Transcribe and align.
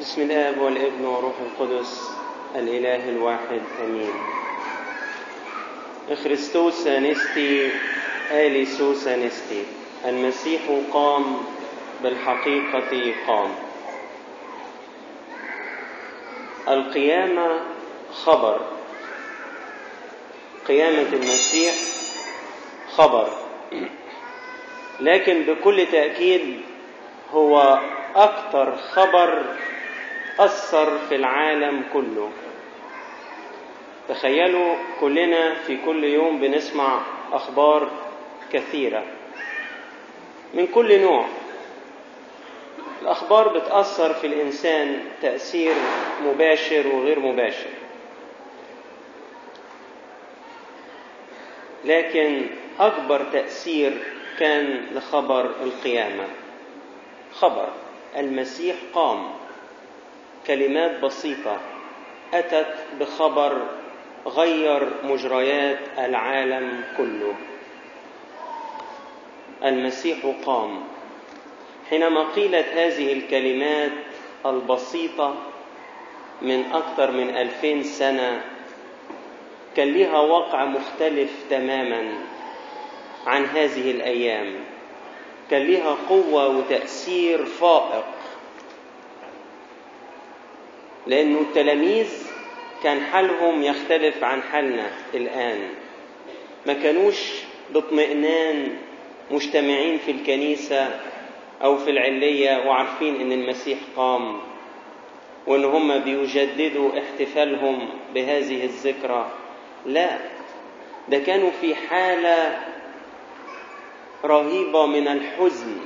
بسم 0.00 0.22
الآب 0.22 0.58
والابن 0.58 1.04
والروح 1.04 1.34
القدس 1.40 2.10
الإله 2.56 3.08
الواحد 3.08 3.62
آمين. 3.84 4.12
خريستوس 6.24 6.86
أنستي 6.86 7.70
آليسوس 8.30 9.06
أنستي. 9.06 9.64
المسيح 10.04 10.60
قام 10.92 11.36
بالحقيقة 12.02 13.14
قام. 13.26 13.50
القيامة 16.68 17.60
خبر. 18.12 18.60
قيامة 20.68 21.08
المسيح 21.12 21.74
خبر. 22.96 23.28
لكن 25.00 25.42
بكل 25.42 25.86
تأكيد 25.92 26.60
هو 27.32 27.78
أكثر 28.16 28.76
خبر 28.76 29.44
أثر 30.38 30.98
في 30.98 31.14
العالم 31.14 31.84
كله. 31.92 32.30
تخيلوا 34.08 34.74
كلنا 35.00 35.54
في 35.54 35.78
كل 35.84 36.04
يوم 36.04 36.40
بنسمع 36.40 37.00
أخبار 37.32 37.88
كثيرة. 38.52 39.04
من 40.54 40.66
كل 40.66 41.00
نوع. 41.00 41.24
الأخبار 43.02 43.48
بتأثر 43.48 44.14
في 44.14 44.26
الإنسان 44.26 45.00
تأثير 45.22 45.74
مباشر 46.24 46.86
وغير 46.86 47.20
مباشر. 47.20 47.70
لكن 51.84 52.46
أكبر 52.80 53.24
تأثير 53.32 53.92
كان 54.38 54.86
لخبر 54.94 55.44
القيامة. 55.44 56.24
خبر 57.32 57.68
المسيح 58.16 58.76
قام. 58.94 59.30
كلمات 60.48 61.00
بسيطة. 61.00 61.60
أتت 62.34 62.74
بخبر 63.00 63.62
غير 64.26 64.88
مجريات 65.04 65.78
العالم 65.98 66.84
كله. 66.96 67.34
المسيح 69.64 70.18
قام. 70.46 70.80
حينما 71.90 72.22
قيلت 72.22 72.66
هذه 72.74 73.12
الكلمات 73.12 73.92
البسيطة 74.46 75.34
من 76.42 76.72
أكثر 76.72 77.10
من 77.10 77.36
ألفين 77.36 77.82
سنة 77.82 78.44
كان 79.76 79.92
لها 79.92 80.18
واقع 80.18 80.64
مختلف 80.64 81.30
تماما 81.50 82.12
عن 83.26 83.44
هذه 83.44 83.90
الأيام. 83.90 84.54
كان 85.50 85.62
لها 85.66 85.96
قوة 86.08 86.48
وتأثير 86.48 87.44
فائق. 87.44 88.17
لأنه 91.08 91.40
التلاميذ 91.40 92.08
كان 92.82 93.00
حالهم 93.00 93.62
يختلف 93.62 94.24
عن 94.24 94.42
حالنا 94.42 94.90
الآن. 95.14 95.68
ما 96.66 96.72
كانوش 96.72 97.32
باطمئنان 97.74 98.76
مجتمعين 99.30 99.98
في 99.98 100.10
الكنيسة 100.10 101.00
أو 101.62 101.76
في 101.76 101.90
العلية 101.90 102.66
وعارفين 102.66 103.20
إن 103.20 103.32
المسيح 103.32 103.78
قام 103.96 104.40
وإن 105.46 105.64
هم 105.64 105.98
بيجددوا 105.98 106.90
احتفالهم 106.98 107.88
بهذه 108.14 108.64
الذكرى. 108.64 109.30
لا 109.86 110.18
ده 111.08 111.18
كانوا 111.18 111.50
في 111.60 111.74
حالة 111.74 112.60
رهيبة 114.24 114.86
من 114.86 115.08
الحزن 115.08 115.76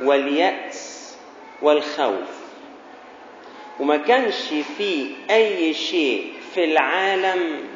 واليأس 0.00 1.16
والخوف. 1.62 2.43
وما 3.80 3.96
كانش 3.96 4.54
في 4.78 5.06
أي 5.30 5.74
شيء 5.74 6.32
في 6.54 6.64
العالم 6.64 7.68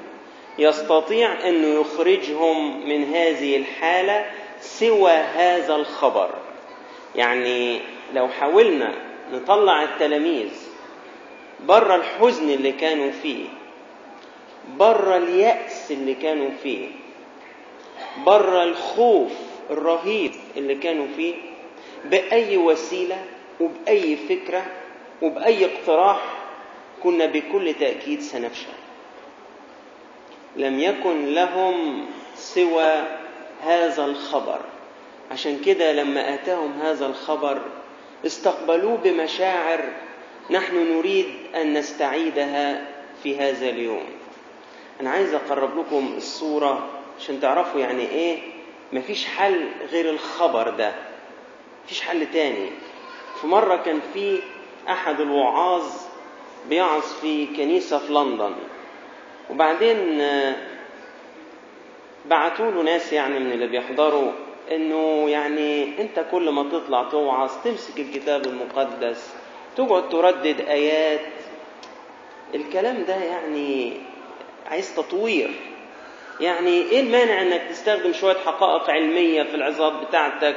يستطيع 0.59 1.49
أنه 1.49 1.81
يخرجهم 1.81 2.89
من 2.89 3.05
هذه 3.15 3.57
الحالة 3.57 4.31
سوى 4.61 5.11
هذا 5.13 5.75
الخبر. 5.77 6.31
يعني 7.17 7.81
لو 8.15 8.29
حاولنا 8.29 8.95
نطلع 9.33 9.83
التلاميذ 9.83 10.51
بره 11.67 11.95
الحزن 11.95 12.51
اللي 12.51 12.73
كانوا 12.73 13.11
فيه 13.11 13.45
بره 14.77 15.17
اليأس 15.17 15.93
اللي 15.93 16.15
كانوا 16.15 16.51
فيه 16.63 16.89
بره 18.27 18.63
الخوف 18.65 19.33
الرهيب 19.71 20.33
اللي 20.57 20.75
كانوا 20.75 21.07
فيه 21.17 21.35
بأي 22.05 22.57
وسيلة 22.57 23.25
وبأي 23.61 24.17
فكرة 24.17 24.67
وبأي 25.23 25.65
اقتراح 25.65 26.21
كنا 27.03 27.27
بكل 27.27 27.75
تأكيد 27.75 28.21
سنفشل. 28.21 28.73
لم 30.57 30.81
يكن 30.81 31.27
لهم 31.27 32.07
سوى 32.35 33.03
هذا 33.63 34.05
الخبر. 34.05 34.61
عشان 35.31 35.61
كده 35.67 35.93
لما 35.93 36.35
أتاهم 36.35 36.73
هذا 36.83 37.07
الخبر 37.07 37.63
استقبلوه 38.27 38.97
بمشاعر 38.97 39.85
نحن 40.51 40.97
نريد 40.97 41.27
أن 41.55 41.73
نستعيدها 41.73 42.87
في 43.23 43.39
هذا 43.39 43.69
اليوم. 43.69 44.05
أنا 45.01 45.11
عايز 45.11 45.35
أقرب 45.35 45.79
لكم 45.79 46.15
الصورة 46.17 46.89
عشان 47.19 47.41
تعرفوا 47.41 47.81
يعني 47.81 48.09
إيه؟ 48.11 48.39
مفيش 48.93 49.27
حل 49.27 49.69
غير 49.91 50.11
الخبر 50.11 50.71
ده. 50.71 50.95
مفيش 51.85 52.01
حل 52.01 52.27
تاني. 52.33 52.71
في 53.41 53.47
مرة 53.47 53.77
كان 53.77 54.01
في 54.15 54.39
أحد 54.89 55.21
الوعاظ 55.21 55.83
بيعظ 56.69 57.03
في 57.21 57.47
كنيسة 57.47 57.99
في 57.99 58.13
لندن. 58.13 58.53
وبعدين 59.51 60.23
بعتوا 62.27 62.71
له 62.71 62.83
ناس 62.83 63.13
يعني 63.13 63.39
من 63.39 63.53
اللي 63.53 63.67
بيحضروا 63.67 64.33
إنه 64.71 65.31
يعني 65.31 66.01
أنت 66.03 66.25
كل 66.31 66.51
ما 66.51 66.63
تطلع 66.63 67.03
توعظ 67.05 67.51
تمسك 67.65 68.01
الكتاب 68.01 68.47
المقدس 68.47 69.35
تقعد 69.77 70.09
تردد 70.09 70.61
آيات. 70.61 71.21
الكلام 72.55 73.05
ده 73.09 73.15
يعني 73.15 73.93
عايز 74.71 74.97
تطوير. 74.97 75.51
يعني 76.41 76.71
إيه 76.71 77.01
المانع 77.01 77.43
إنك 77.43 77.63
تستخدم 77.71 78.13
شوية 78.13 78.37
حقائق 78.47 78.91
علمية 78.91 79.43
في 79.43 79.55
العظات 79.55 79.93
بتاعتك؟ 80.09 80.57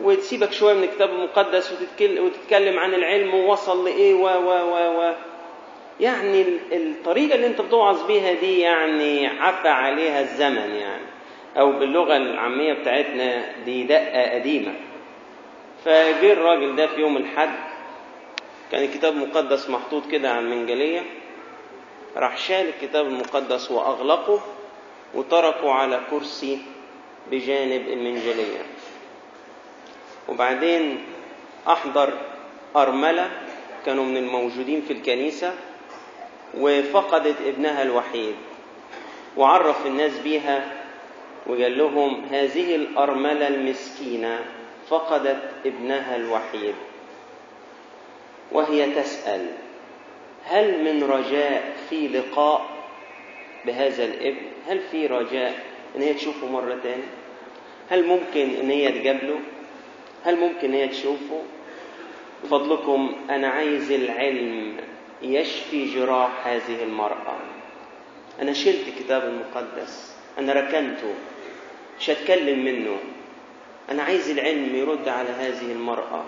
وتسيبك 0.00 0.52
شوية 0.52 0.74
من 0.74 0.84
الكتاب 0.84 1.10
المقدس 1.10 1.72
وتتكلم 2.00 2.78
عن 2.78 2.94
العلم 2.94 3.34
ووصل 3.34 3.84
لإيه 3.84 4.14
و 4.14 4.24
و 4.26 4.50
و 4.50 5.00
و 5.00 5.12
يعني 6.00 6.44
الطريقة 6.72 7.34
اللي 7.34 7.46
انت 7.46 7.60
بتوعظ 7.60 8.06
بيها 8.06 8.32
دي 8.32 8.60
يعني 8.60 9.26
عفى 9.26 9.68
عليها 9.68 10.20
الزمن 10.20 10.74
يعني. 10.74 11.02
أو 11.58 11.72
باللغة 11.72 12.16
العامية 12.16 12.72
بتاعتنا 12.72 13.44
دي 13.64 13.82
دقة 13.82 14.34
قديمة. 14.34 14.74
فجه 15.84 16.32
الراجل 16.32 16.76
ده 16.76 16.86
في 16.86 17.00
يوم 17.00 17.16
الحد 17.16 17.54
كان 18.72 18.84
الكتاب 18.84 19.12
المقدس 19.12 19.70
محطوط 19.70 20.10
كده 20.10 20.30
على 20.30 20.40
المنجلية 20.40 21.00
راح 22.16 22.36
شال 22.38 22.68
الكتاب 22.68 23.06
المقدس 23.06 23.70
وأغلقه 23.70 24.40
وتركه 25.14 25.72
على 25.72 26.00
كرسي 26.10 26.58
بجانب 27.30 27.88
المنجلية. 27.88 28.62
وبعدين 30.28 31.04
أحضر 31.68 32.12
أرملة 32.76 33.30
كانوا 33.86 34.04
من 34.04 34.16
الموجودين 34.16 34.80
في 34.80 34.92
الكنيسة 34.92 35.54
وفقدت 36.58 37.36
ابنها 37.46 37.82
الوحيد 37.82 38.34
وعرف 39.36 39.86
الناس 39.86 40.18
بيها 40.18 40.72
وقال 41.46 41.78
لهم 41.78 42.24
هذه 42.30 42.76
الأرملة 42.76 43.48
المسكينة 43.48 44.44
فقدت 44.88 45.42
ابنها 45.66 46.16
الوحيد 46.16 46.74
وهي 48.52 48.94
تسأل 48.94 49.46
هل 50.44 50.84
من 50.84 51.04
رجاء 51.04 51.76
في 51.90 52.08
لقاء 52.08 52.66
بهذا 53.66 54.04
الابن؟ 54.04 54.40
هل 54.68 54.80
في 54.90 55.06
رجاء 55.06 55.64
إن 55.96 56.02
هي 56.02 56.14
تشوفه 56.14 56.46
مرة 56.46 56.78
تاني؟ 56.82 57.02
هل 57.90 58.06
ممكن 58.06 58.54
إن 58.60 58.70
هي 58.70 58.88
تقابله؟ 58.88 59.38
هل 60.24 60.36
ممكن 60.40 60.72
هي 60.72 60.88
تشوفه 60.88 61.42
بفضلكم 62.44 63.16
أنا 63.30 63.48
عايز 63.48 63.92
العلم 63.92 64.76
يشفي 65.22 65.94
جراح 65.94 66.46
هذه 66.46 66.82
المرأة. 66.82 67.36
أنا 68.42 68.52
شلت 68.52 68.88
الكتاب 68.88 69.22
المقدس 69.24 70.16
أنا 70.38 70.52
ركنته 70.52 71.14
مش 72.00 72.10
هتكلم 72.10 72.64
منه. 72.64 72.96
أنا 73.90 74.02
عايز 74.02 74.30
العلم 74.30 74.74
يرد 74.76 75.08
على 75.08 75.28
هذه 75.30 75.72
المرأة 75.72 76.24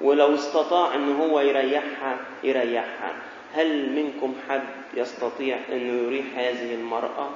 ولو 0.00 0.34
استطاع 0.34 0.94
أن 0.94 1.12
هو 1.12 1.40
يريحها 1.40 2.18
يريحها. 2.44 3.16
هل 3.54 3.92
منكم 3.92 4.34
حد 4.48 4.62
يستطيع 4.94 5.58
أنه 5.72 6.02
يريح 6.02 6.26
هذه 6.36 6.74
المرأة؟ 6.74 7.30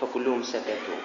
فكلهم 0.00 0.42
سكتوا. 0.42 0.98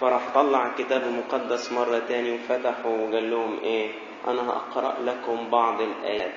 فراح 0.00 0.22
طلع 0.34 0.66
الكتاب 0.66 1.02
المقدس 1.02 1.72
مرة 1.72 1.98
تاني 2.08 2.32
وفتحه 2.32 2.86
وقال 2.88 3.30
لهم 3.30 3.58
إيه؟ 3.62 3.90
أنا 4.28 4.48
هقرأ 4.48 4.94
لكم 5.04 5.50
بعض 5.50 5.80
الآيات. 5.80 6.32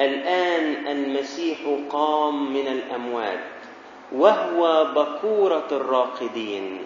الآن 0.00 0.86
المسيح 0.86 1.58
قام 1.90 2.52
من 2.52 2.66
الأموات 2.66 3.40
وهو 4.12 4.84
بكورة 4.84 5.68
الراقدين. 5.72 6.78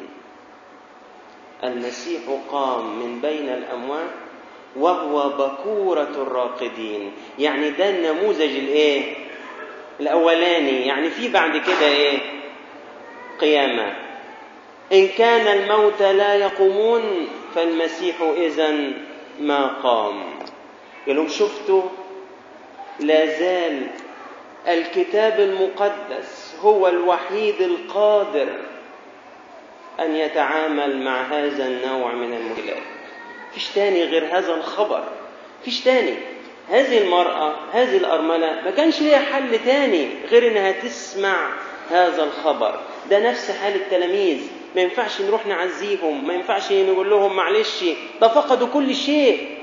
المسيح 1.64 2.22
قام 2.50 2.98
من 2.98 3.20
بين 3.20 3.48
الأموات 3.48 4.10
وهو 4.76 5.28
بكورة 5.28 6.22
الراقدين. 6.22 7.12
يعني 7.38 7.70
ده 7.70 7.90
النموذج 7.90 8.56
الإيه؟ 8.56 9.14
الأولاني. 10.00 10.86
يعني 10.86 11.10
في 11.10 11.28
بعد 11.28 11.56
كده 11.56 11.86
إيه؟ 11.86 12.18
قيامة. 13.40 14.03
إن 14.92 15.08
كان 15.08 15.58
الموت 15.58 16.02
لا 16.02 16.34
يقومون 16.34 17.28
فالمسيح 17.54 18.16
إذا 18.36 18.74
ما 19.40 19.66
قام. 19.66 20.24
قال 21.06 21.16
لهم 21.16 21.28
شفتوا؟ 21.28 21.82
لا 23.00 23.26
زال 23.26 23.86
الكتاب 24.68 25.40
المقدس 25.40 26.54
هو 26.60 26.88
الوحيد 26.88 27.60
القادر 27.60 28.48
أن 30.00 30.16
يتعامل 30.16 31.04
مع 31.04 31.22
هذا 31.22 31.66
النوع 31.66 32.12
من 32.12 32.34
المشكلات. 32.34 32.82
فيش 33.52 33.68
تاني 33.68 34.04
غير 34.04 34.38
هذا 34.38 34.54
الخبر. 34.54 35.04
فيش 35.64 35.80
تاني. 35.80 36.14
هذه 36.70 36.98
المرأة 36.98 37.54
هذه 37.72 37.96
الأرملة 37.96 38.60
ما 38.64 38.70
كانش 38.70 39.00
ليها 39.00 39.18
حل 39.18 39.58
تاني 39.64 40.08
غير 40.30 40.48
إنها 40.48 40.72
تسمع 40.72 41.48
هذا 41.90 42.24
الخبر. 42.24 42.80
ده 43.10 43.30
نفس 43.30 43.50
حال 43.50 43.74
التلاميذ. 43.74 44.38
ما 44.74 44.80
ينفعش 44.82 45.20
نروح 45.20 45.46
نعزيهم 45.46 46.26
ما 46.26 46.34
ينفعش 46.34 46.72
نقول 46.72 47.10
لهم 47.10 47.36
معلش 47.36 47.84
ده 48.20 48.28
فقدوا 48.28 48.68
كل 48.74 48.94
شيء. 48.94 49.58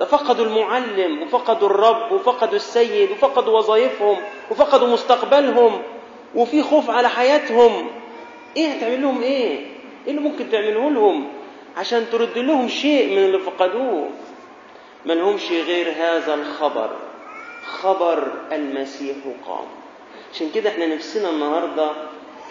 ده 0.00 0.06
فقدوا 0.06 0.44
المعلم 0.44 1.22
وفقدوا 1.22 1.68
الرب 1.68 2.12
وفقدوا 2.12 2.56
السيد 2.56 3.10
وفقدوا 3.10 3.58
وظائفهم 3.58 4.16
وفقدوا 4.50 4.88
مستقبلهم 4.88 5.82
وفي 6.34 6.62
خوف 6.62 6.90
على 6.90 7.08
حياتهم. 7.08 7.90
إيه 8.56 8.68
هتعمل 8.68 9.02
لهم 9.02 9.22
إيه؟ 9.22 9.48
إيه 10.06 10.10
اللي 10.10 10.20
ممكن 10.20 10.50
تعمله 10.50 10.90
لهم؟ 10.90 11.28
عشان 11.76 12.06
ترد 12.12 12.38
لهم 12.38 12.68
شيء 12.68 13.10
من 13.10 13.18
اللي 13.18 13.38
فقدوه. 13.38 14.08
ما 15.06 15.12
لهمش 15.12 15.50
غير 15.50 15.92
هذا 15.98 16.34
الخبر. 16.34 16.90
خبر 17.66 18.28
المسيح 18.52 19.16
قام. 19.46 19.66
عشان 20.34 20.50
كده 20.54 20.70
إحنا 20.70 20.86
نفسنا 20.86 21.30
النهارده 21.30 21.90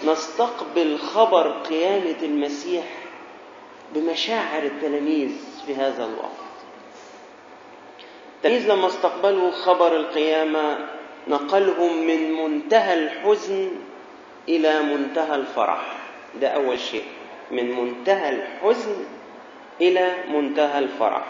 نستقبل 0.06 0.98
خبر 0.98 1.52
قيامة 1.52 2.16
المسيح 2.24 2.84
بمشاعر 3.96 4.64
التلاميذ 4.64 5.32
في 5.66 5.76
هذا 5.76 6.06
الوقت. 6.06 6.50
التلاميذ 8.36 8.72
لما 8.72 8.88
استقبلوا 8.88 9.52
خبر 9.52 9.96
القيامة 9.96 10.78
نقلهم 11.28 12.08
من 12.08 12.32
منتهى 12.32 12.94
الحزن 12.94 13.72
إلى 14.50 14.82
منتهى 14.82 15.36
الفرح. 15.36 15.96
ده 16.42 16.48
أول 16.48 16.80
شيء. 16.80 17.04
من 17.52 17.72
منتهى 17.72 18.30
الحزن 18.30 18.96
إلى 19.82 20.14
منتهى 20.34 20.80
الفرح. 20.80 21.26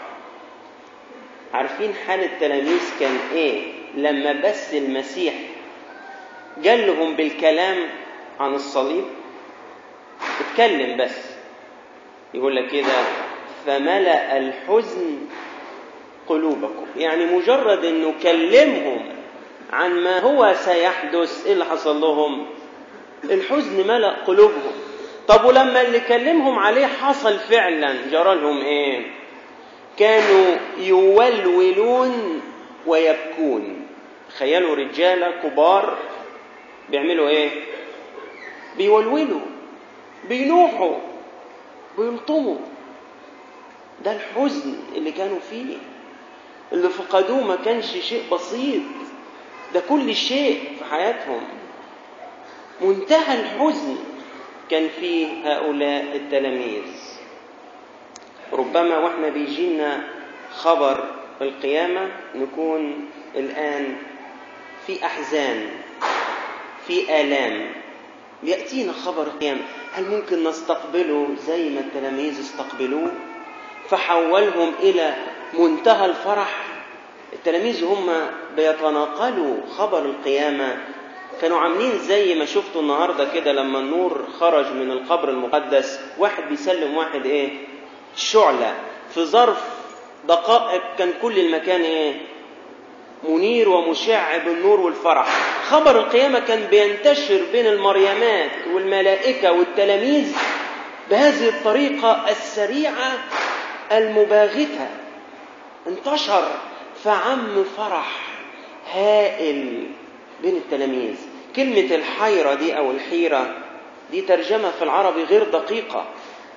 عارفين 1.54 1.94
حال 2.06 2.24
التلاميذ 2.24 2.80
كان 3.00 3.16
إيه؟ 3.32 3.72
لما 3.94 4.32
بس 4.32 4.74
المسيح 4.74 5.34
قال 6.64 6.86
لهم 6.86 7.16
بالكلام 7.16 7.76
عن 8.40 8.54
الصليب 8.54 9.04
اتكلم 10.40 10.96
بس. 10.96 11.30
يقول 12.34 12.56
لك 12.56 12.66
كده 12.70 13.04
فملأ 13.66 14.36
الحزن 14.38 15.18
قلوبكم. 16.26 16.86
يعني 16.96 17.26
مجرد 17.26 17.84
إنه 17.84 18.14
كلمهم 18.22 19.06
عن 19.72 19.90
ما 20.04 20.18
هو 20.18 20.54
سيحدث 20.54 21.46
إيه 21.46 21.52
اللي 21.52 21.64
حصل 21.64 22.00
لهم؟ 22.00 22.46
الحزن 23.24 23.86
ملأ 23.88 24.10
قلوبهم. 24.26 24.72
طب 25.28 25.44
ولما 25.44 25.80
اللي 25.80 26.00
كلمهم 26.00 26.58
عليه 26.58 26.86
حصل 26.86 27.38
فعلا 27.38 27.94
جرى 28.10 28.34
لهم 28.34 28.60
إيه؟ 28.60 29.06
كانوا 29.98 30.56
يولولون 30.78 32.42
ويبكون. 32.86 33.86
تخيلوا 34.30 34.76
رجالة 34.76 35.30
كبار 35.42 35.98
بيعملوا 36.90 37.28
إيه؟ 37.28 37.50
بيولولوا 38.76 39.40
بينوحوا 40.28 40.96
بيلطموا. 41.98 42.58
ده 44.04 44.12
الحزن 44.12 44.74
اللي 44.94 45.12
كانوا 45.12 45.38
فيه 45.50 45.76
اللي 46.72 46.88
فقدوه 46.88 47.44
ما 47.46 47.56
كانش 47.56 47.86
شيء 47.86 48.22
بسيط. 48.32 48.82
ده 49.74 49.82
كل 49.88 50.14
شيء 50.14 50.76
في 50.78 50.84
حياتهم. 50.84 51.40
منتهى 52.80 53.40
الحزن 53.40 53.96
كان 54.70 54.88
في 55.00 55.26
هؤلاء 55.44 56.16
التلاميذ. 56.16 56.82
ربما 58.52 58.98
وإحنا 58.98 59.28
بيجينا 59.28 60.04
خبر 60.54 61.04
القيامة 61.40 62.08
نكون 62.34 63.08
الآن 63.36 63.96
في 64.86 65.04
أحزان 65.04 65.68
في 66.86 67.20
آلام. 67.20 67.79
يأتينا 68.42 68.92
خبر 68.92 69.22
القيامة. 69.22 69.60
هل 69.92 70.04
ممكن 70.04 70.44
نستقبله 70.44 71.28
زي 71.46 71.68
ما 71.70 71.80
التلاميذ 71.80 72.40
استقبلوه؟ 72.40 73.12
فحولهم 73.88 74.72
إلى 74.80 75.14
منتهى 75.58 76.06
الفرح. 76.06 76.66
التلاميذ 77.32 77.84
هم 77.84 78.10
بيتناقلوا 78.56 79.56
خبر 79.78 79.98
القيامة. 79.98 80.78
كانوا 81.40 81.58
عاملين 81.58 81.98
زي 81.98 82.34
ما 82.34 82.44
شفتوا 82.44 82.82
النهارده 82.82 83.24
كده 83.34 83.52
لما 83.52 83.78
النور 83.78 84.26
خرج 84.40 84.66
من 84.72 84.90
القبر 84.90 85.28
المقدس. 85.28 86.00
واحد 86.18 86.42
بيسلم 86.48 86.96
واحد 86.96 87.26
إيه؟ 87.26 87.50
شعلة. 88.16 88.74
في 89.14 89.24
ظرف 89.24 89.64
دقائق 90.28 90.82
كان 90.98 91.12
كل 91.22 91.38
المكان 91.38 91.80
إيه؟ 91.80 92.14
منير 93.28 93.68
ومشع 93.68 94.36
بالنور 94.36 94.80
والفرح. 94.80 95.28
خبر 95.68 95.98
القيامة 95.98 96.38
كان 96.38 96.66
بينتشر 96.66 97.40
بين 97.52 97.66
المريمات 97.66 98.50
والملائكة 98.74 99.52
والتلاميذ 99.52 100.36
بهذه 101.10 101.48
الطريقة 101.48 102.30
السريعة 102.30 103.12
المباغتة. 103.92 104.88
انتشر 105.86 106.48
فعم 107.04 107.64
فرح 107.76 108.16
هائل 108.92 109.86
بين 110.42 110.56
التلاميذ. 110.56 111.16
كلمة 111.56 111.94
الحيرة 111.94 112.54
دي 112.54 112.78
أو 112.78 112.90
الحيرة 112.90 113.56
دي 114.10 114.20
ترجمة 114.20 114.70
في 114.70 114.82
العربي 114.82 115.24
غير 115.24 115.44
دقيقة. 115.44 116.04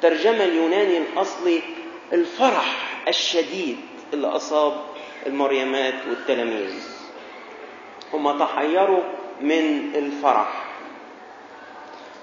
ترجمة 0.01 0.43
اليوناني 0.43 0.97
الأصلي 0.97 1.61
الفرح 2.13 2.75
الشديد 3.07 3.77
اللي 4.13 4.27
أصاب 4.27 4.73
المريمات 5.27 5.93
والتلاميذ. 6.09 6.87
هم 8.13 8.39
تحيروا 8.39 9.03
من 9.41 9.91
الفرح. 9.95 10.63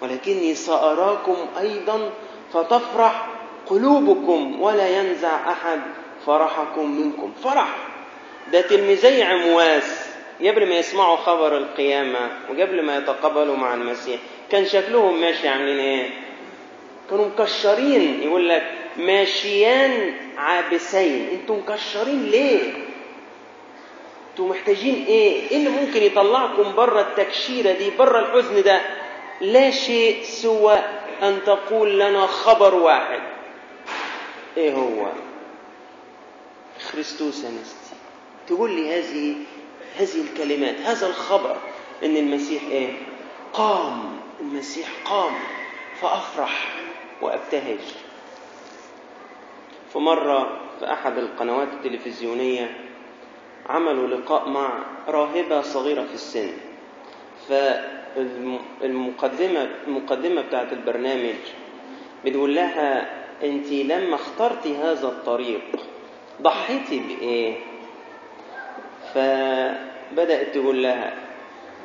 ولكني 0.02 0.54
سأراكم 0.54 1.36
أيضا 1.60 2.10
فتفرح 2.52 3.26
قلوبكم 3.66 4.60
ولا 4.62 4.88
ينزع 4.88 5.52
أحد 5.52 5.80
فرحكم 6.26 6.90
منكم. 7.00 7.32
فرح! 7.44 7.68
ده 8.52 8.60
تلميذي 8.60 9.22
عمواس 9.22 10.10
قبل 10.40 10.68
ما 10.68 10.74
يسمعوا 10.74 11.16
خبر 11.16 11.56
القيامة 11.56 12.30
وقبل 12.50 12.82
ما 12.82 12.96
يتقابلوا 12.96 13.56
مع 13.56 13.74
المسيح 13.74 14.20
كان 14.50 14.66
شكلهم 14.66 15.20
ماشي 15.20 15.48
عاملين 15.48 15.78
إيه؟ 15.78 16.10
كانوا 17.10 17.26
مكشرين. 17.26 18.20
يقول 18.22 18.48
لك 18.48 18.72
ماشيان 18.96 20.14
عابسين. 20.38 21.28
أنتوا 21.32 21.56
مكشرين 21.56 22.24
ليه؟ 22.26 22.72
أنتوا 24.30 24.48
محتاجين 24.48 25.04
إيه؟ 25.06 25.50
إيه 25.50 25.56
اللي 25.56 25.68
ممكن 25.68 26.02
يطلعكم 26.02 26.74
بره 26.76 27.00
التكشيرة 27.00 27.72
دي 27.72 27.90
بره 27.90 28.18
الحزن 28.18 28.62
ده؟ 28.62 28.80
لا 29.40 29.70
شيء 29.70 30.22
سوى 30.24 30.74
أن 31.22 31.38
تقول 31.46 31.98
لنا 32.00 32.26
خبر 32.26 32.74
واحد. 32.74 33.20
إيه 34.56 34.72
هو؟ 34.74 35.06
خريستوس 36.90 37.44
أنستي. 37.44 37.94
تقول 38.48 38.70
لي 38.70 38.98
هذه 38.98 39.36
هذه 39.96 40.20
الكلمات 40.20 40.74
هذا 40.80 41.06
الخبر 41.06 41.56
إن 42.04 42.16
المسيح 42.16 42.62
إيه؟ 42.70 42.92
قام. 43.52 44.20
المسيح 44.40 44.88
قام. 45.04 45.32
فأفرح 46.00 46.68
وأبتهج. 47.22 47.78
فمرة 49.94 50.60
في 50.78 50.92
أحد 50.92 51.18
القنوات 51.18 51.68
التلفزيونية 51.68 52.89
عملوا 53.70 54.08
لقاء 54.08 54.48
مع 54.48 54.78
راهبة 55.08 55.60
صغيرة 55.60 56.02
في 56.02 56.14
السن. 56.14 56.52
فالمقدمه 57.48 59.68
المقدمة 59.86 60.42
بتاعت 60.42 60.72
البرنامج 60.72 61.34
بتقول 62.24 62.54
لها 62.54 63.10
أنت 63.42 63.72
لما 63.72 64.14
اخترتي 64.14 64.76
هذا 64.76 65.08
الطريق 65.08 65.60
ضحيتي 66.42 67.00
بإيه؟ 67.08 67.54
فبدأت 69.14 70.54
تقول 70.54 70.82
لها 70.82 71.12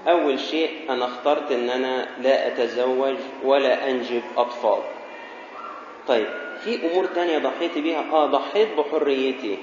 أول 0.08 0.40
شيء 0.40 0.70
أنا 0.90 1.06
اخترت 1.06 1.52
إن 1.52 1.70
أنا 1.70 2.08
لا 2.22 2.48
أتزوج 2.48 3.16
ولا 3.44 3.90
أنجب 3.90 4.22
أطفال. 4.38 4.80
طيب 6.08 6.28
في 6.64 6.92
أمور 6.92 7.06
تانية 7.06 7.38
ضحيت 7.38 7.78
بيها؟ 7.78 8.12
آه 8.12 8.26
ضحيت 8.26 8.68
بحريتي. 8.78 9.58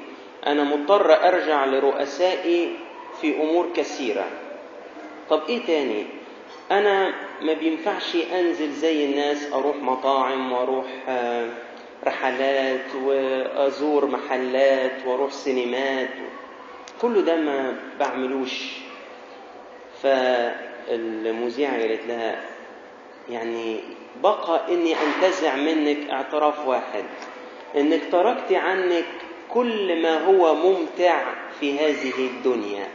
أنا 0.46 0.64
مضطر 0.64 1.28
أرجع 1.28 1.64
لرؤسائي 1.64 2.76
في 3.20 3.37
أمور 3.42 3.68
كثيرة. 3.76 4.25
طب 5.30 5.42
إيه 5.49 5.66
تاني؟ 5.66 6.06
أنا 6.70 7.14
ما 7.42 7.52
بينفعش 7.52 8.16
أنزل 8.32 8.70
زي 8.72 9.04
الناس 9.04 9.52
أروح 9.52 9.76
مطاعم 9.76 10.52
وأروح 10.52 10.87
رحلات 12.06 12.94
وأزور 13.04 14.06
محلات 14.06 15.06
وأروح 15.06 15.30
سينمات. 15.32 16.08
كل 17.02 17.25
ده 17.25 17.37
ما 17.37 17.76
بعملوش. 18.00 18.70
فالمذيعة 20.02 21.80
قالت 21.80 22.06
لها 22.08 22.40
يعني 23.30 23.80
بقى 24.22 24.61
إني 24.75 24.94
أنتزع 25.02 25.56
منك 25.56 26.11
اعتراف 26.11 26.66
واحد. 26.68 27.04
إنك 27.76 28.00
تركت 28.12 28.52
عنك 28.52 29.04
كل 29.54 30.02
ما 30.02 30.25
هو 30.25 30.54
ممتع 30.54 31.23
في 31.61 31.78
هذه 31.78 32.12
الدنيا. 32.18 32.88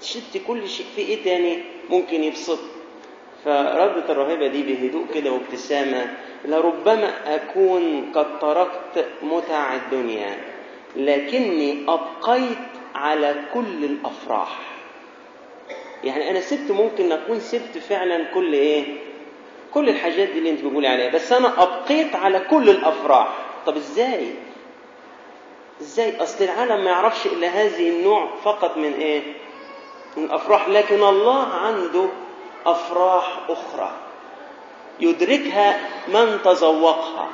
شلت 0.00 0.42
كل 0.46 0.68
شيء. 0.68 0.86
في 0.96 1.00
إيه 1.00 1.24
تاني 1.24 1.58
ممكن 1.90 2.24
يبسط؟ 2.24 2.58
فردت 3.44 4.10
الراهبة 4.10 4.46
دي 4.46 4.62
بهدوء 4.62 5.04
كده 5.14 5.32
وابتسامة. 5.32 6.14
لربما 6.44 7.34
أكون 7.34 8.12
قد 8.14 8.38
تركت 8.38 9.06
متع 9.22 9.74
الدنيا 9.76 10.38
لكني 10.96 11.84
أبقيت 11.88 12.58
على 12.94 13.34
كل 13.54 13.84
الأفراح. 13.84 14.58
يعني 16.04 16.30
أنا 16.30 16.40
سبت 16.40 16.70
ممكن 16.70 17.12
أكون 17.12 17.40
سبت 17.40 17.78
فعلا 17.88 18.24
كل 18.34 18.52
إيه؟ 18.52 18.84
كل 19.74 19.88
الحاجات 19.88 20.28
دي 20.28 20.38
اللي 20.38 20.50
أنت 20.50 20.60
بتقولي 20.64 20.88
عليها 20.88 21.10
بس 21.10 21.32
أنا 21.32 21.62
أبقيت 21.62 22.14
على 22.14 22.40
كل 22.40 22.70
الأفراح. 22.70 23.28
طب 23.66 23.76
إزاي؟ 23.76 24.26
إزاي؟ 25.80 26.22
أصل 26.22 26.44
العالم 26.44 26.84
ما 26.84 26.90
يعرفش 26.90 27.26
إلا 27.26 27.48
هذه 27.48 27.88
النوع 27.90 28.28
فقط 28.44 28.76
من 28.76 28.92
إيه؟ 28.92 29.22
من 30.16 30.24
الأفراح 30.24 30.68
لكن 30.68 31.02
الله 31.04 31.46
عنده 31.46 32.08
أفراح 32.66 33.40
أخرى 33.48 33.92
يدركها 35.00 35.80
من 36.08 36.38
تذوقها 36.44 37.28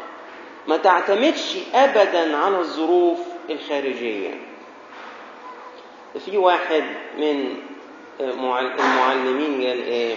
ما 0.67 0.77
تعتمدش 0.77 1.57
أبدا 1.75 2.37
على 2.37 2.59
الظروف 2.59 3.19
الخارجية. 3.51 4.31
في 6.25 6.39
واحد 6.39 6.85
من 7.19 7.57
المعلمين 8.21 9.67
قال 9.67 9.85
إيه؟ 9.85 10.15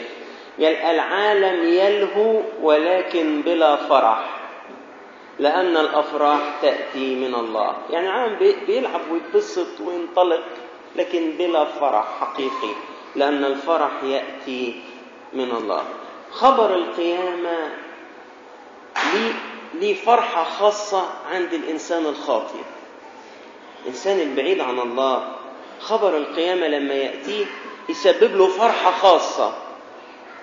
قال 0.60 0.76
العالم 0.76 1.68
يلهو 1.68 2.42
ولكن 2.62 3.42
بلا 3.42 3.76
فرح. 3.76 4.39
لأن 5.40 5.78
الأفراح 5.78 6.40
تأتي 6.62 7.16
من 7.16 7.36
الله. 7.36 7.76
يعني 7.90 8.08
العالم 8.08 8.56
بيلعب 8.68 9.02
ويتبسط 9.12 9.82
وينطلق 9.82 10.44
لكن 10.96 11.32
بلا 11.38 11.66
فرح 11.66 12.06
حقيقي 12.20 12.74
لأن 13.16 13.44
الفرح 13.46 13.92
يأتي 14.04 14.82
من 15.34 15.52
الله. 15.52 15.84
خبر 16.32 16.76
القيامة 16.76 17.58
ليه, 19.14 19.34
ليه 19.74 19.94
فرحة 19.96 20.44
خاصة 20.44 21.10
عند 21.32 21.54
الإنسان 21.54 22.06
الخاطئ. 22.06 22.60
الإنسان 23.84 24.20
البعيد 24.20 24.62
عن 24.62 24.80
الله 24.80 25.36
خبر 25.80 26.18
القيامة 26.18 26.68
لما 26.68 26.94
يأتيه 26.94 27.46
يسبب 27.90 28.36
له 28.36 28.48
فرحة 28.48 28.92
خاصة. 28.92 29.54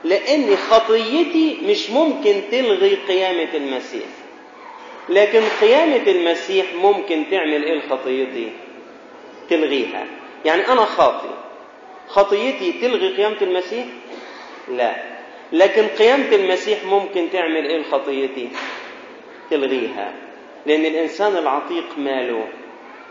لأن 0.05 0.57
خطيتي 0.57 1.61
مش 1.65 1.91
ممكن 1.91 2.43
تلغي 2.51 2.95
قيامة 2.95 3.55
المسيح. 3.55 4.07
لكن 5.09 5.43
قيامة 5.61 6.11
المسيح 6.11 6.67
ممكن 6.75 7.25
تعمل 7.31 7.65
إيه 7.65 7.75
لخطيتي 7.79 8.53
تلغيها. 9.51 10.07
يعني 10.45 10.69
أنا 10.69 10.85
خاطئ. 10.85 11.29
خطيتي 12.09 12.73
تلغي 12.73 13.17
قيامة 13.17 13.37
المسيح؟ 13.43 13.85
لا. 14.69 14.97
لكن 15.53 15.87
قيامة 15.89 16.35
المسيح 16.35 16.85
ممكن 16.85 17.29
تعمل 17.33 17.67
إيه 17.67 17.79
لخطيتي 17.79 18.49
تلغيها. 19.51 20.13
لأن 20.67 20.87
الإنسان 20.87 21.37
العتيق 21.37 21.85
ماله؟ 21.99 22.49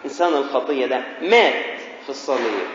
إنسان 0.06 0.34
الخطية 0.34 0.86
ده 0.86 1.02
مات 1.22 1.80
في 2.04 2.10
الصليب. 2.10 2.68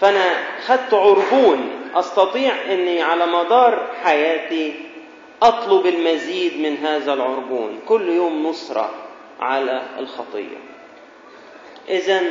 فأنا 0.00 0.24
خدت 0.66 0.94
عربون. 0.94 1.70
أستطيع 1.94 2.52
أني 2.72 3.02
على 3.02 3.26
مدار 3.26 3.86
حياتي 4.04 4.74
أطلب 5.42 5.86
المزيد 5.86 6.60
من 6.60 6.76
هذا 6.76 7.12
العربون 7.12 7.80
كل 7.88 8.08
يوم 8.08 8.46
نصرة 8.46 8.90
على 9.40 9.82
الخطية 9.98 10.56
إذا 11.88 12.22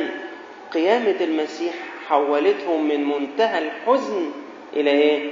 قيامة 0.72 1.16
المسيح 1.20 1.74
حولتهم 2.08 2.88
من 2.88 3.04
منتهى 3.04 3.58
الحزن 3.58 4.30
إلى 4.72 4.90
إيه؟ 4.90 5.30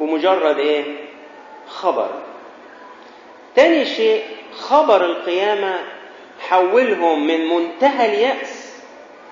بمجرد 0.00 0.58
إيه؟ 0.58 0.84
خبر. 1.68 2.10
تاني 3.56 3.84
شيء 3.86 4.22
خبر 4.52 5.04
القيامة 5.04 5.78
حولهم 6.40 7.26
من 7.26 7.46
منتهى 7.48 8.06
اليأس 8.06 8.82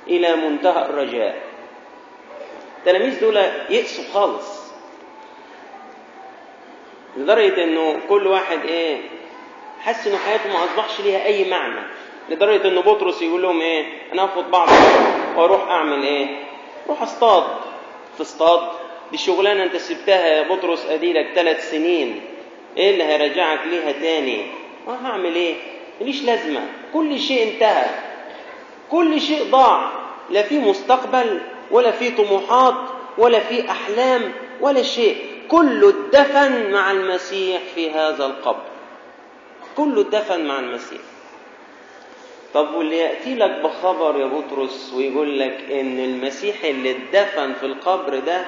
إلى 0.07 0.37
منتهى 0.37 0.85
الرجاء. 0.85 1.43
التلاميذ 2.79 3.21
دول 3.21 3.37
يأسوا 3.71 4.05
خالص. 4.15 4.62
لدرجة 7.17 7.65
إنه 7.65 7.99
كل 8.09 8.27
واحد 8.27 8.59
إيه؟ 8.65 9.01
حس 9.81 10.07
إنه 10.07 10.17
حياته 10.17 10.49
ما 10.53 10.65
أصبحش 10.65 11.01
ليها 11.01 11.25
أي 11.25 11.51
معنى. 11.51 11.81
لدرجة 12.29 12.69
إن 12.69 12.81
بطرس 12.81 13.23
يقول 13.23 13.43
لهم 13.43 13.61
إيه؟ 13.61 13.85
أنا 14.13 14.25
آخد 14.25 14.51
بعض 14.51 14.69
وأروح 15.37 15.69
أعمل 15.71 16.03
إيه؟ 16.03 16.27
روح 16.89 17.03
أصطاد. 17.03 17.45
تصطاد 18.19 18.69
دي 19.11 19.19
شغلانة 19.19 19.63
أنت 19.63 19.77
سبتها 19.77 20.27
يا 20.27 20.43
بطرس 20.43 20.87
أديلك 20.87 21.27
ثلاث 21.35 21.71
سنين 21.71 22.21
إيه 22.77 22.91
اللي 22.91 23.05
هيرجعك 23.05 23.61
ليها 23.71 23.93
تاني؟ 23.93 24.47
ما 24.87 25.07
هعمل 25.09 25.35
إيه؟ 25.35 25.55
مليش 26.01 26.23
لازمة 26.25 26.61
كل 26.95 27.21
شيء 27.21 27.53
انتهى 27.53 27.87
كل 28.91 29.21
شيء 29.21 29.45
ضاع 29.51 29.91
لا 30.31 30.43
في 30.43 30.59
مستقبل 30.59 31.41
ولا 31.71 31.91
في 31.91 32.11
طموحات 32.11 32.75
ولا 33.19 33.39
في 33.41 33.71
أحلام 33.71 34.33
ولا 34.61 34.83
شيء 34.83 35.17
كله 35.53 35.89
اتدفن 35.89 36.73
مع 36.73 36.91
المسيح 36.91 37.63
في 37.75 37.91
هذا 37.91 38.27
القبر. 38.27 38.63
كله 39.77 40.01
اتدفن 40.01 40.45
مع 40.47 40.59
المسيح. 40.59 41.01
طب 42.55 42.75
واللي 42.75 42.97
يأتي 42.99 43.35
لك 43.35 43.51
بخبر 43.51 44.21
يا 44.21 44.27
بطرس 44.27 44.93
ويقول 44.97 45.39
لك 45.39 45.59
إن 45.71 45.99
المسيح 45.99 46.65
اللي 46.65 46.91
اتدفن 46.91 47.53
في 47.55 47.67
القبر 47.67 48.19
ده 48.19 48.47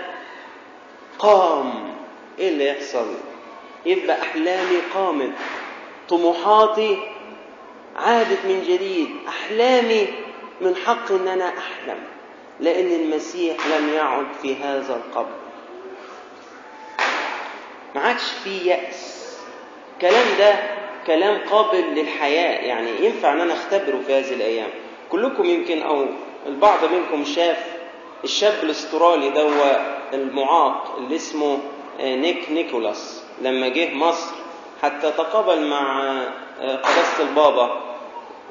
قام. 1.19 1.95
إيه 2.39 2.49
اللي 2.49 2.69
يحصل؟ 2.69 3.07
يبقى 3.87 4.23
أحلامي 4.23 4.77
قامت. 4.95 5.33
طموحاتي 6.09 6.99
عادت 7.97 8.39
من 8.45 8.63
جديد. 8.69 9.09
أحلامي 9.29 10.07
من 10.61 10.77
حق 10.77 11.13
إن 11.13 11.29
أنا 11.29 11.49
أحلم. 11.49 11.99
لأن 12.61 12.93
المسيح 12.93 13.57
لم 13.67 13.89
يعد 13.89 14.27
في 14.43 14.57
هذا 14.57 14.97
القبر. 14.97 15.44
ما 17.95 18.01
عادش 18.01 18.23
في 18.45 18.59
يأس. 18.59 19.25
كلام 20.01 20.27
ده 20.39 20.55
كلام 21.07 21.39
قابل 21.51 21.79
للحياة. 21.95 22.67
يعني 22.67 22.91
ينفع 23.07 23.33
أن 23.33 23.41
أنا 23.41 23.53
أختبره 23.55 24.01
في 24.07 24.15
هذه 24.15 24.35
الأيام. 24.35 24.69
كلكم 25.11 25.45
يمكن 25.45 25.83
أو 25.83 26.07
البعض 26.47 26.85
منكم 26.85 27.25
شاف 27.25 27.65
الشاب 28.25 28.55
الأسترالي 28.63 29.31
ده 29.31 29.47
المعاق 30.15 30.95
اللي 30.99 31.17
اسمه 31.17 31.59
نيك 32.01 32.51
نيكولاس. 32.51 33.23
لما 33.43 33.69
جه 33.69 33.95
مصر 33.95 34.35
حتى 34.83 35.11
تقابل 35.11 35.67
مع 35.67 36.15
قداسة 36.61 37.23
البابا 37.23 37.81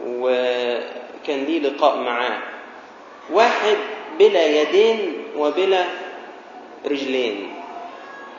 وكان 0.08 1.44
ليه 1.44 1.60
لقاء 1.60 1.98
معاه. 1.98 2.38
واحد 3.32 3.78
بلا 4.20 4.62
يدين 4.62 5.14
وبلا 5.38 5.86
رجلين. 6.86 7.53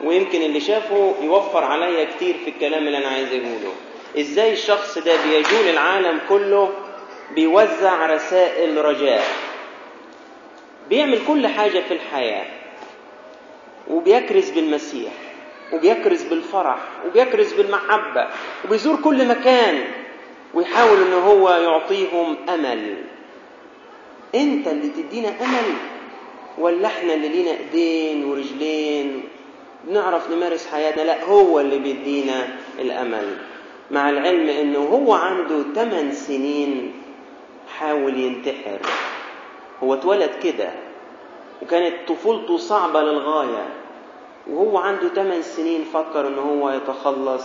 ويمكن 0.03 0.41
اللي 0.41 0.59
شافه 0.59 1.15
يوفر 1.21 1.63
عليا 1.63 2.05
كتير 2.15 2.35
في 2.45 2.49
الكلام 2.49 2.87
اللي 2.87 2.97
أنا 2.97 3.07
عايز 3.07 3.27
أقوله. 3.33 3.73
إزاي 4.19 4.53
الشخص 4.53 4.97
ده 4.97 5.13
بيجول 5.23 5.69
العالم 5.69 6.19
كله 6.29 6.69
بيوزع 7.35 8.05
رسائل 8.05 8.85
رجاء؟ 8.85 9.23
بيعمل 10.89 11.19
كل 11.27 11.47
حاجة 11.47 11.79
في 11.87 11.93
الحياة. 11.93 12.45
وبيكرز 13.89 14.49
بالمسيح 14.49 15.11
وبيكرز 15.73 16.23
بالفرح 16.23 16.77
وبيكرز 17.05 17.53
بالمحبة 17.53 18.27
وبيزور 18.65 18.95
كل 18.95 19.27
مكان 19.27 19.83
ويحاول 20.53 21.01
ان 21.01 21.13
هو 21.13 21.49
يعطيهم 21.49 22.35
أمل. 22.49 22.97
أنت 24.35 24.67
اللي 24.67 24.89
تدينا 24.89 25.29
أمل 25.29 25.73
ولا 26.57 26.87
إحنا 26.87 27.13
اللي 27.13 27.27
لينا 27.27 27.51
إيدين 27.51 28.25
ورجلين 28.25 29.23
بنعرف 29.87 30.31
نمارس 30.31 30.67
حياتنا. 30.67 31.01
لا 31.01 31.23
هو 31.23 31.59
اللي 31.59 31.79
بيدينا 31.79 32.47
الأمل. 32.79 33.37
مع 33.91 34.09
العلم 34.09 34.49
إنه 34.49 34.79
هو 34.79 35.13
عنده 35.13 35.63
8 35.75 36.11
سنين 36.11 36.93
حاول 37.77 38.19
ينتحر. 38.19 38.79
هو 39.83 39.93
اتولد 39.93 40.31
كده 40.43 40.69
وكانت 41.61 41.93
طفولته 42.07 42.57
صعبة 42.57 43.01
للغاية 43.01 43.65
وهو 44.47 44.77
عنده 44.77 45.07
8 45.07 45.41
سنين 45.41 45.83
فكر 45.93 46.27
ان 46.27 46.39
هو 46.39 46.69
يتخلص 46.69 47.43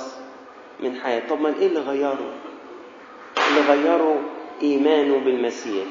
من 0.80 1.00
حياته. 1.00 1.28
طب 1.28 1.40
ما 1.40 1.54
إيه 1.60 1.66
اللي 1.66 1.80
غيره؟ 1.80 2.32
اللي 3.48 3.60
غيره 3.68 4.20
إيمانه 4.62 5.18
بالمسيح. 5.18 5.84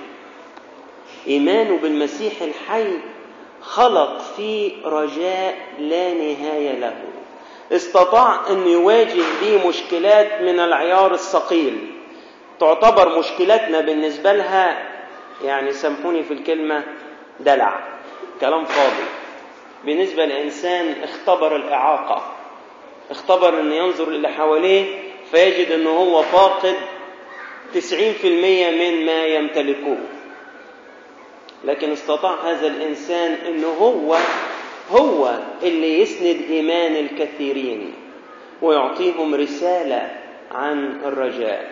إيمانه 1.27 1.77
بالمسيح 1.77 2.41
الحي 2.41 2.87
خلق 3.61 4.21
فيه 4.35 4.85
رجاء 4.85 5.57
لا 5.79 6.13
نهاية 6.13 6.71
له. 6.71 7.03
استطاع 7.71 8.49
أن 8.49 8.67
يواجه 8.67 9.23
به 9.41 9.67
مشكلات 9.67 10.41
من 10.41 10.59
العيار 10.59 11.13
الثقيل. 11.13 11.91
تعتبر 12.59 13.19
مشكلاتنا 13.19 13.79
بالنسبة 13.81 14.33
لها 14.33 14.89
يعني 15.43 15.73
سامحوني 15.73 16.23
في 16.23 16.33
الكلمة 16.33 16.83
دلع. 17.39 17.79
كلام 18.41 18.65
فاضي. 18.65 19.05
بالنسبة 19.85 20.25
لإنسان 20.25 20.95
اختبر 21.03 21.55
الإعاقة 21.55 22.35
اختبر 23.11 23.59
أن 23.59 23.71
ينظر 23.71 24.09
للي 24.09 24.27
حواليه 24.27 24.85
فيجد 25.31 25.71
ان 25.71 25.87
هو 25.87 26.21
فاقد 26.23 26.75
90% 27.73 27.79
من 28.71 29.05
ما 29.05 29.25
يمتلكه 29.25 29.97
لكن 31.65 31.91
استطاع 31.91 32.35
هذا 32.51 32.67
الإنسان 32.67 33.31
أنه 33.33 33.67
هو 33.67 34.17
هو 34.91 35.39
اللي 35.63 36.01
يسند 36.01 36.41
إيمان 36.49 36.95
الكثيرين 36.95 37.93
ويعطيهم 38.61 39.35
رسالة 39.35 40.11
عن 40.51 41.01
الرجاء. 41.05 41.71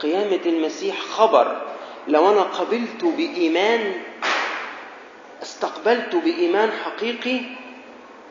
قيامة 0.00 0.40
المسيح 0.46 1.00
خبر. 1.00 1.62
لو 2.08 2.30
أنا 2.32 2.40
قبلت 2.42 3.04
بإيمان 3.04 3.92
استقبلت 5.42 6.16
بإيمان 6.16 6.70
حقيقي 6.84 7.40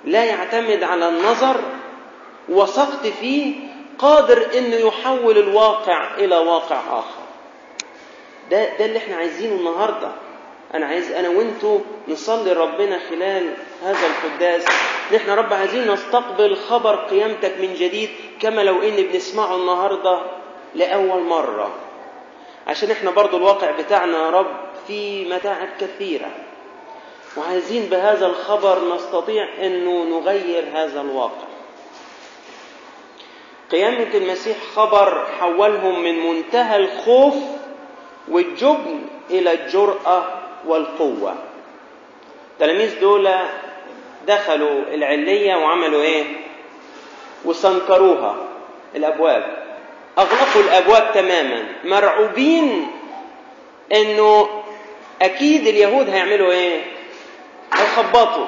لا 0.05 0.23
يعتمد 0.23 0.83
على 0.83 1.09
النظر 1.09 1.61
وثقت 2.49 3.07
فيه 3.07 3.55
قادر 3.99 4.57
إنه 4.57 4.75
يحول 4.75 5.37
الواقع 5.37 6.15
إلى 6.17 6.37
واقع 6.37 6.79
آخر. 6.99 7.23
ده 8.51 8.77
ده 8.77 8.85
اللي 8.85 8.97
إحنا 8.97 9.15
عايزينه 9.15 9.55
النهارده. 9.55 10.11
أنا 10.73 10.85
عايز 10.85 11.11
أنا 11.11 11.29
وانتوا 11.29 11.79
نصلي 12.07 12.53
ربنا 12.53 12.99
خلال 13.09 13.53
هذا 13.83 14.07
القداس. 14.07 14.65
نحن 15.13 15.29
رب 15.29 15.53
عايزين 15.53 15.91
نستقبل 15.91 16.55
خبر 16.55 16.95
قيامتك 16.95 17.53
من 17.59 17.73
جديد 17.73 18.09
كما 18.39 18.61
لو 18.61 18.81
ان 18.81 18.95
بنسمعه 18.95 19.55
النهارده 19.55 20.19
لأول 20.75 21.21
مرة. 21.21 21.71
عشان 22.67 22.91
إحنا 22.91 23.11
برضو 23.11 23.37
الواقع 23.37 23.71
بتاعنا 23.71 24.17
يا 24.25 24.29
رب 24.29 24.55
في 24.87 25.25
متاعب 25.29 25.69
كثيرة. 25.79 26.31
وعايزين 27.37 27.85
بهذا 27.85 28.25
الخبر 28.25 28.95
نستطيع 28.95 29.47
إنه 29.61 30.03
نغير 30.03 30.63
هذا 30.73 31.01
الواقع. 31.01 31.47
قيامة 33.71 34.07
المسيح 34.13 34.57
خبر 34.75 35.25
حولهم 35.39 36.03
من 36.03 36.19
منتهى 36.19 36.75
الخوف 36.75 37.35
والجبن 38.27 39.01
إلى 39.29 39.51
الجرأة 39.51 40.42
والقوة. 40.67 41.35
التلاميذ 42.53 42.99
دول 42.99 43.29
دخلوا 44.27 44.81
العلية 44.93 45.55
وعملوا 45.55 46.01
إيه؟ 46.01 46.23
وسنكروها 47.45 48.35
الأبواب. 48.95 49.63
أغلقوا 50.17 50.61
الأبواب 50.61 51.11
تماما. 51.13 51.63
مرعوبين 51.83 52.87
إنه 53.93 54.49
أكيد 55.21 55.67
اليهود 55.67 56.09
هيعملوا 56.09 56.51
إيه؟ 56.51 56.81
هيخبطوا. 57.73 58.45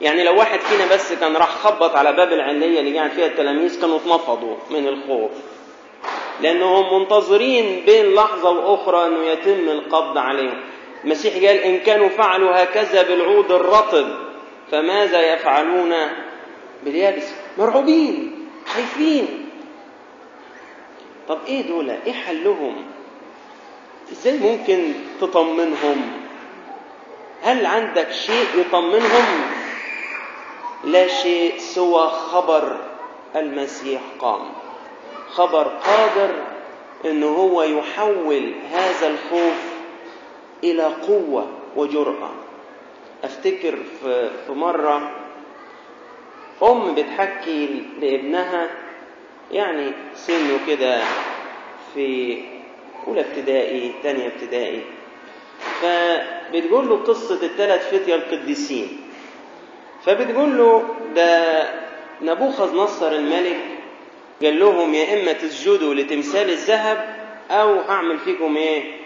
يعني 0.00 0.24
لو 0.24 0.38
واحد 0.38 0.60
فينا 0.60 0.94
بس 0.94 1.12
كان 1.12 1.36
راح 1.36 1.48
خبط 1.48 1.96
على 1.96 2.12
باب 2.12 2.32
العلية 2.32 2.80
اللي 2.80 2.98
قاعد 2.98 3.10
فيها 3.10 3.26
التلاميذ 3.26 3.80
كانوا 3.80 3.96
اتنفضوا 3.96 4.56
من 4.70 4.88
الخوف. 4.88 5.30
لأنهم 6.40 7.00
منتظرين 7.00 7.82
بين 7.86 8.14
لحظة 8.14 8.50
وأخرى 8.50 9.06
أنه 9.06 9.24
يتم 9.26 9.68
القبض 9.68 10.18
عليهم. 10.18 10.60
المسيح 11.04 11.34
قال 11.34 11.58
إن 11.58 11.78
كانوا 11.78 12.08
فعلوا 12.08 12.62
هكذا 12.62 13.02
بالعود 13.02 13.52
الرطب 13.52 14.08
فماذا 14.70 15.32
يفعلون 15.34 15.94
باليابس؟ 16.84 17.32
مرعوبين 17.58 18.46
خايفين. 18.66 19.48
طب 21.28 21.38
إيه 21.46 21.62
دول؟ 21.62 21.90
إيه 21.90 22.12
حلهم؟ 22.12 22.84
إزاي 24.12 24.38
ممكن 24.38 24.92
تطمنهم؟ 25.20 26.12
هل 27.42 27.66
عندك 27.66 28.10
شيء 28.12 28.46
يطمنهم؟ 28.56 29.50
لا 30.84 31.06
شيء 31.06 31.58
سوى 31.58 32.08
خبر 32.08 32.76
المسيح 33.36 34.00
قام. 34.18 34.52
خبر 35.32 35.68
قادر 35.68 36.34
انه 37.04 37.26
هو 37.26 37.62
يحول 37.62 38.52
هذا 38.72 39.08
الخوف 39.08 39.67
إلى 40.64 40.84
قوة 40.84 41.46
وجرأة. 41.76 42.30
أفتكر 43.24 43.78
في 44.46 44.52
مرة 44.52 45.10
أم 46.62 46.94
بتحكي 46.94 47.82
لابنها 48.00 48.70
يعني 49.52 49.92
سنه 50.14 50.58
كده 50.66 51.00
في 51.94 52.38
أولى 53.06 53.20
ابتدائي 53.20 53.92
تانية 54.02 54.26
ابتدائي. 54.26 54.82
فبتقول 55.82 56.88
له 56.88 56.96
قصة 56.96 57.42
الثلاث 57.42 57.94
فتية 57.94 58.14
القديسين. 58.14 59.00
فبتقول 60.04 60.58
له 60.58 60.84
ده 61.14 61.62
نبوخذ 62.22 62.76
نصر 62.76 63.12
الملك 63.12 63.58
قال 64.42 64.58
لهم 64.58 64.94
يا 64.94 65.20
إما 65.22 65.32
تسجدوا 65.32 65.94
لتمثال 65.94 66.50
الذهب 66.50 67.16
أو 67.50 67.80
هعمل 67.80 68.18
فيكم 68.18 68.56
إيه؟ 68.56 68.97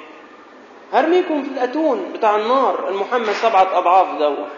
هرميكم 0.93 1.43
في 1.43 1.49
الأتون 1.49 2.13
بتاع 2.15 2.37
النار 2.37 2.89
المحمى 2.89 3.35
سبعة 3.35 3.79
أضعاف 3.79 4.19
دوت 4.19 4.49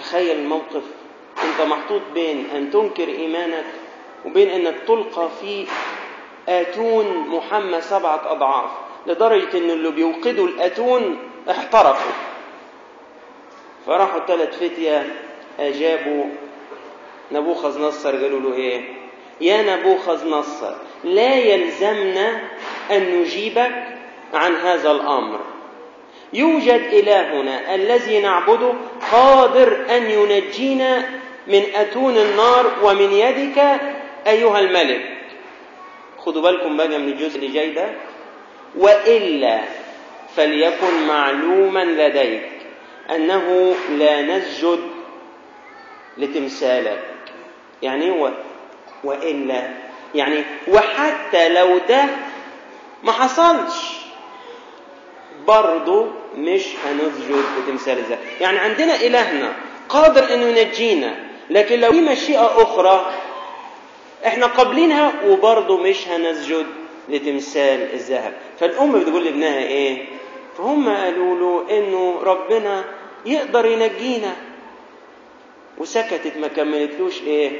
تخيل 0.00 0.36
الموقف. 0.38 0.82
أنت 1.44 1.66
محطوط 1.68 2.00
بين 2.14 2.46
أن 2.56 2.70
تنكر 2.70 3.08
إيمانك 3.08 3.64
وبين 4.26 4.50
أنك 4.50 4.74
تلقى 4.86 5.28
في 5.40 5.66
آتون 6.48 7.28
محمى 7.28 7.80
سبعة 7.80 8.32
أضعاف 8.32 8.70
لدرجة 9.06 9.58
إن 9.58 9.70
اللي 9.70 9.90
بيوقدوا 9.90 10.46
الأتون 10.48 11.18
احترقوا. 11.50 12.12
فراحوا 13.86 14.20
ثلاث 14.26 14.56
فتية 14.56 15.14
أجابوا 15.60 16.24
نبوخذ 17.32 17.82
نصر 17.82 18.10
قالوا 18.10 18.40
له 18.40 18.54
إيه؟ 18.54 18.84
يا 19.40 19.76
نبوخذ 19.76 20.28
نصر 20.30 20.74
لا 21.04 21.34
يلزمنا 21.34 22.40
أن 22.90 23.20
نجيبك 23.20 23.84
عن 24.34 24.54
هذا 24.54 24.90
الأمر. 24.90 25.40
يوجد 26.32 26.82
إلهنا 26.92 27.74
الذي 27.74 28.20
نعبده 28.20 28.72
قادر 29.12 29.78
أن 29.96 30.10
ينجينا 30.10 31.10
من 31.46 31.62
أتون 31.74 32.16
النار 32.16 32.72
ومن 32.82 33.12
يدك 33.12 33.80
أيها 34.26 34.60
الملك. 34.60 35.00
خدوا 36.18 36.42
بالكم 36.42 36.76
بقى 36.76 36.88
من 36.88 37.08
الجزء 37.08 37.36
اللي 37.36 37.48
جاي 37.48 37.70
ده. 37.70 37.90
وإلا 38.76 39.60
فليكن 40.36 41.06
معلوما 41.08 41.84
لديك 41.84 42.48
أنه 43.10 43.74
لا 43.98 44.22
نسجد 44.22 44.80
لتمثالك. 46.18 47.02
يعني 47.82 48.10
هو 48.10 48.30
وإلا. 49.04 49.68
يعني 50.14 50.44
وحتى 50.68 51.48
لو 51.48 51.78
ده 51.88 52.04
ما 53.02 53.12
حصلش. 53.12 53.98
برضه 55.46 56.06
مش 56.36 56.66
هنسجد 56.86 57.42
لتمثال 57.58 57.98
الذات 57.98 58.18
يعني 58.40 58.58
عندنا 58.58 58.94
إلهنا 58.94 59.52
قادر 59.88 60.34
أنه 60.34 60.46
ينجينا 60.46 61.14
لكن 61.50 61.80
لو 61.80 61.92
في 61.92 62.00
مشيئة 62.00 62.62
أخرى 62.62 63.12
إحنا 64.26 64.46
قابلينها 64.46 65.12
وبرضه 65.26 65.76
مش 65.82 66.08
هنسجد 66.08 66.66
لتمثال 67.08 67.92
الذهب. 67.94 68.32
فالأم 68.60 69.00
بتقول 69.00 69.24
لابنها 69.24 69.58
إيه؟ 69.58 70.04
فهم 70.58 70.88
قالوا 70.88 71.38
له 71.38 71.78
إنه 71.78 72.20
ربنا 72.22 72.84
يقدر 73.26 73.66
ينجينا. 73.66 74.36
وسكتت 75.78 76.36
ما 76.36 76.48
كملتلوش 76.48 77.22
إيه؟ 77.22 77.50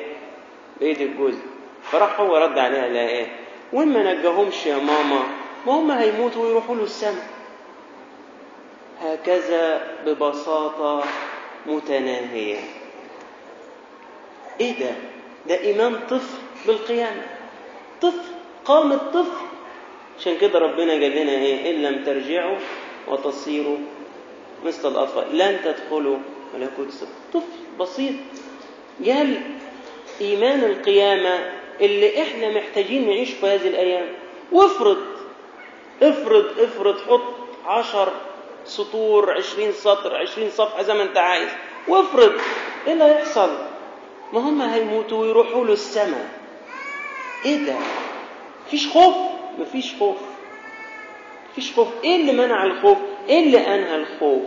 بقيه 0.81 1.05
الجزء. 1.05 1.42
فراح 1.92 2.20
هو 2.20 2.37
رد 2.37 2.59
عليها 2.59 2.88
لا 2.88 3.09
إيه؟ 3.09 3.27
وين 3.72 3.88
ما 3.88 4.14
نجاهمش 4.14 4.66
يا 4.66 4.76
ماما؟ 4.76 5.22
ما 5.66 5.72
هم 5.72 5.90
هيموتوا 5.90 6.44
ويروحوا 6.46 6.76
له 6.76 6.83
السماء 6.83 7.26
هكذا 9.02 9.87
ببساطة 10.07 11.04
متناهية. 11.66 12.59
إيه 14.61 14.81
ده؟ 14.81 14.90
ده 15.48 15.61
ايمان 15.61 16.00
طفل 16.11 16.38
بالقيامة. 16.66 17.22
طفل 18.02 18.33
قام 18.64 18.92
الطفل. 18.92 19.46
عشان 20.18 20.37
كده 20.40 20.59
ربنا 20.59 20.92
قال 20.92 21.11
لنا 21.11 21.33
إيه؟ 21.33 21.70
إن 21.70 21.83
لم 21.83 22.04
ترجعوا 22.04 22.57
وتصيروا 23.09 23.78
مثل 24.64 24.88
الأطفال. 24.88 25.38
لن 25.38 25.59
تدخلوا 25.64 26.18
ملكوت 26.54 26.87
السماء. 26.87 27.12
طفل 27.35 27.78
بسيط. 27.81 28.14
قال 29.07 29.40
إيمان 30.20 30.64
القيامة 30.64 31.58
اللي 31.80 32.22
إحنا 32.22 32.50
محتاجين 32.50 33.06
نعيش 33.08 33.30
في 33.30 33.46
هذه 33.46 33.68
الأيام. 33.68 34.08
وافرض 34.52 34.98
افرض 36.02 36.58
افرض 36.60 36.98
حط 37.00 37.34
عشر 37.66 38.12
سطور 38.64 39.32
عشرين 39.36 39.72
سطر 39.72 40.16
عشرين 40.16 40.50
صفحة 40.50 40.82
زي 40.82 40.94
ما 40.94 41.02
أنت 41.02 41.16
عايز. 41.18 41.48
وافرض 41.88 42.32
إيه 42.86 42.92
اللي 42.92 43.04
هيحصل؟ 43.04 43.50
ما 44.32 44.40
هم 44.40 44.62
هيموتوا 44.62 45.18
ويروحوا 45.22 45.64
له 45.64 45.72
السماء 45.72 46.28
إيه 47.44 47.56
ده؟ 47.66 47.74
مفيش 48.66 48.88
خوف؟ 48.88 49.14
مفيش 49.58 49.94
خوف. 49.98 50.16
مفيش 51.52 51.72
خوف. 51.74 51.88
إيه 52.04 52.16
اللي 52.16 52.32
منع 52.32 52.64
الخوف؟ 52.64 52.98
إيه 53.28 53.44
اللي 53.46 53.58
أنهى 53.74 53.96
الخوف؟ 53.96 54.42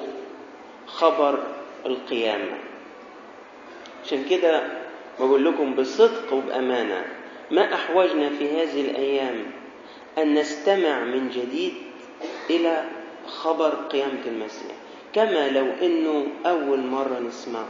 خبر 0.87 1.43
القيامة. 1.85 2.57
عشان 4.05 4.25
كده 4.29 4.63
بقول 5.19 5.45
لكم 5.45 5.73
بصدق 5.75 6.33
وبأمانة 6.33 7.05
ما 7.51 7.73
أحوجنا 7.73 8.29
في 8.29 8.49
هذه 8.49 8.81
الأيام 8.81 9.43
أن 10.17 10.33
نستمع 10.33 11.03
من 11.03 11.29
جديد 11.29 11.73
إلى 12.49 12.83
خبر 13.27 13.69
قيامة 13.69 14.25
المسيح؟ 14.27 14.71
كما 15.13 15.49
لو 15.49 15.67
أنه 15.81 16.27
أول 16.45 16.79
مرة 16.79 17.19
نسمعه. 17.19 17.67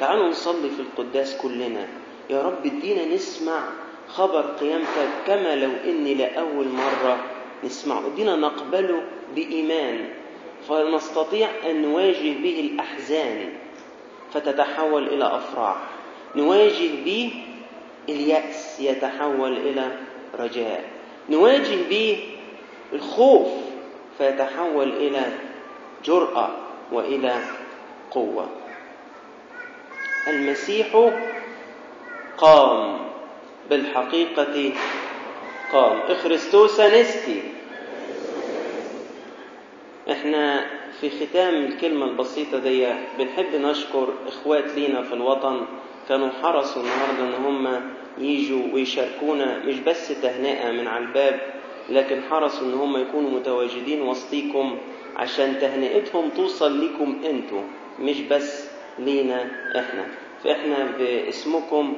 تعالوا 0.00 0.28
نصلي 0.28 0.70
في 0.70 0.80
القداس 0.82 1.36
كلنا. 1.36 1.86
يا 2.30 2.42
رب 2.42 2.66
ادينا 2.66 3.14
نسمع 3.14 3.68
خبر 4.08 4.40
قيامتك 4.40 5.08
كما 5.26 5.56
لو 5.56 5.70
إني 5.84 6.14
لأول 6.14 6.68
مرة 6.68 7.24
نسمعه. 7.64 8.06
ادينا 8.06 8.36
نقبله 8.36 9.02
بإيمان. 9.34 10.08
فنستطيع 10.68 11.48
أن 11.70 11.82
نواجه 11.82 12.42
به 12.42 12.60
الأحزان 12.60 13.52
فتتحول 14.32 15.08
إلى 15.08 15.24
أفراح. 15.24 15.76
نواجه 16.36 17.04
به 17.04 17.44
اليأس 18.08 18.80
يتحول 18.80 19.56
إلى 19.56 19.90
رجاء. 20.38 20.84
نواجه 21.30 21.76
به 21.90 22.26
الخوف 22.92 23.48
فيتحول 24.18 24.88
إلى 24.92 25.22
جرأة 26.04 26.50
وإلى 26.92 27.34
قوة. 28.10 28.48
المسيح 30.28 31.10
قام 32.38 32.98
بالحقيقة 33.70 34.72
قام. 35.72 35.98
إخريستوس 36.00 36.80
نستي 36.80 37.42
إحنا 40.10 40.66
في 41.00 41.10
ختام 41.10 41.54
الكلمة 41.54 42.04
البسيطة 42.06 42.58
دي 42.58 42.86
بنحب 43.18 43.54
نشكر 43.54 44.08
إخوات 44.28 44.64
لينا 44.74 45.02
في 45.02 45.12
الوطن 45.12 45.66
كانوا 46.10 46.28
حرصوا 46.42 46.82
النهاردة 46.82 47.22
إن 47.36 47.44
هم 47.44 47.80
يجوا 48.18 48.74
ويشاركونا 48.74 49.58
مش 49.58 49.78
بس 49.78 50.08
تهنئة 50.22 50.70
من 50.70 50.86
على 50.88 51.04
الباب 51.04 51.40
لكن 51.88 52.22
حرصوا 52.30 52.66
إن 52.66 52.74
هم 52.74 52.96
يكونوا 52.96 53.30
متواجدين 53.30 54.02
وسطيكم 54.02 54.78
عشان 55.16 55.58
تهنئتهم 55.60 56.28
توصل 56.28 56.84
لكم 56.84 57.20
أنتوا 57.24 57.62
مش 58.00 58.20
بس 58.20 58.70
لينا 58.98 59.42
إحنا. 59.76 60.06
فإحنا 60.44 60.86
باسمكم 60.98 61.96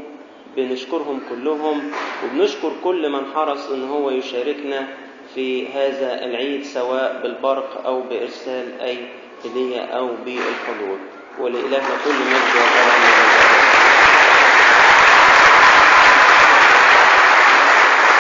بنشكرهم 0.57 1.21
كلهم 1.31 1.91
وبنشكر 2.25 2.73
كل 2.85 3.09
من 3.11 3.27
حرص 3.35 3.71
إن 3.71 3.89
هو 3.89 4.11
يشاركنا 4.11 4.89
في 5.35 5.69
هذا 5.69 6.25
العيد 6.25 6.63
سواء 6.65 7.21
بالبرق 7.23 7.87
أو 7.87 8.01
بإرسال 8.03 8.81
أي 8.81 8.99
هدية 9.45 9.81
أو 9.81 10.09
بالحضور. 10.25 10.99
ولإلهنا 11.41 11.95
كل 12.05 12.11
مجد 12.11 12.53
وكرم. 12.57 13.32